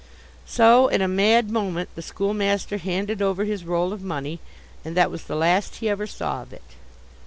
[0.47, 4.39] So, in a mad moment, the schoolmaster handed over his roll of money,
[4.83, 6.63] and that was the last he ever saw of it.